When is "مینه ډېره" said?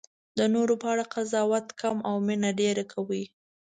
2.27-2.83